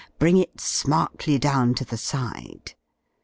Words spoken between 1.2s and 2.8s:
down to the side.